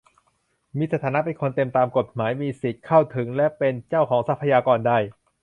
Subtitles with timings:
[0.77, 4.97] มีสถานะเป็นคนเต็มคนตามกฎหมาย มีสิทธิเข้าถึงและเป็นเจ้าของทรัพยากรได้